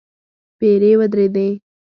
پيرې 0.57 0.91
ودرېدې. 0.99 1.47